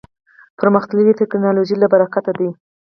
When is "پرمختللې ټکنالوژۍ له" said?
0.57-1.87